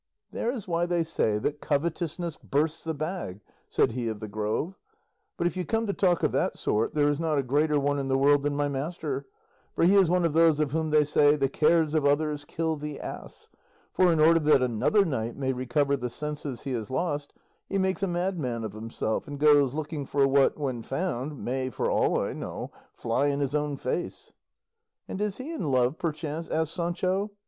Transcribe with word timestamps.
"There's 0.31 0.67
why 0.67 0.87
they 0.87 1.03
say 1.03 1.37
that 1.37 1.61
'covetousness 1.61 2.37
bursts 2.37 2.83
the 2.83 2.95
bag,'" 2.95 3.39
said 3.69 3.91
he 3.91 4.07
of 4.07 4.19
the 4.19 4.27
Grove; 4.27 4.79
"but 5.37 5.45
if 5.45 5.55
you 5.55 5.63
come 5.63 5.85
to 5.85 5.93
talk 5.93 6.23
of 6.23 6.31
that 6.31 6.57
sort, 6.57 6.95
there 6.95 7.07
is 7.07 7.19
not 7.19 7.37
a 7.37 7.43
greater 7.43 7.79
one 7.79 7.99
in 7.99 8.07
the 8.07 8.17
world 8.17 8.41
than 8.41 8.55
my 8.55 8.67
master, 8.67 9.27
for 9.75 9.83
he 9.83 9.93
is 9.95 10.09
one 10.09 10.25
of 10.25 10.33
those 10.33 10.59
of 10.59 10.71
whom 10.71 10.89
they 10.89 11.03
say, 11.03 11.35
'the 11.35 11.49
cares 11.49 11.93
of 11.93 12.03
others 12.03 12.45
kill 12.45 12.77
the 12.77 12.99
ass;' 12.99 13.49
for, 13.93 14.11
in 14.11 14.19
order 14.19 14.39
that 14.39 14.63
another 14.63 15.05
knight 15.05 15.37
may 15.37 15.53
recover 15.53 15.95
the 15.95 16.09
senses 16.09 16.63
he 16.63 16.71
has 16.71 16.89
lost, 16.89 17.31
he 17.69 17.77
makes 17.77 18.01
a 18.01 18.07
madman 18.07 18.63
of 18.63 18.73
himself 18.73 19.27
and 19.27 19.37
goes 19.39 19.75
looking 19.75 20.07
for 20.07 20.27
what, 20.27 20.57
when 20.57 20.81
found, 20.81 21.37
may, 21.45 21.69
for 21.69 21.91
all 21.91 22.19
I 22.19 22.33
know, 22.33 22.71
fly 22.91 23.27
in 23.27 23.39
his 23.39 23.53
own 23.53 23.77
face." 23.77 24.33
"And 25.07 25.21
is 25.21 25.37
he 25.37 25.53
in 25.53 25.69
love 25.69 25.99
perchance?" 25.99 26.49
asked 26.49 26.73
Sancho. 26.73 27.29